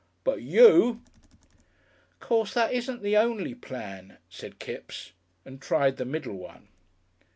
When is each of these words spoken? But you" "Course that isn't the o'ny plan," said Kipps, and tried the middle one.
But 0.23 0.41
you" 0.41 1.03
"Course 2.19 2.55
that 2.55 2.73
isn't 2.73 3.03
the 3.03 3.15
o'ny 3.17 3.53
plan," 3.53 4.17
said 4.31 4.57
Kipps, 4.57 5.11
and 5.45 5.61
tried 5.61 5.97
the 5.97 6.05
middle 6.05 6.37
one. 6.39 6.69